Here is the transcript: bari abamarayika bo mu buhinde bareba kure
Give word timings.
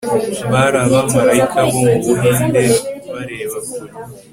bari 0.51 0.77
abamarayika 0.85 1.59
bo 1.71 1.79
mu 1.87 1.95
buhinde 2.05 2.63
bareba 3.09 3.57
kure 3.69 3.93